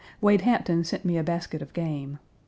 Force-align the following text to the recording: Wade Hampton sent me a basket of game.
Wade 0.19 0.41
Hampton 0.41 0.83
sent 0.83 1.05
me 1.05 1.15
a 1.15 1.23
basket 1.23 1.61
of 1.61 1.73
game. 1.73 2.17